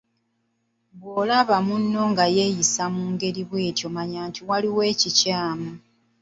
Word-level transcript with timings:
Bw'olaba 0.99 1.57
munno 1.67 2.01
nga 2.11 2.25
yeeyisa 2.35 2.83
mu 2.95 3.03
ngeri 3.13 3.41
bw’etyo 3.49 3.87
mannya 3.95 4.21
nti 4.29 4.41
waliwo 4.47 4.81
ekikyamu. 4.91 5.71